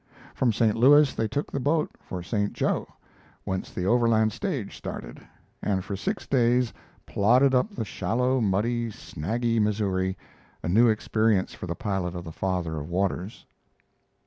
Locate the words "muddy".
8.41-8.89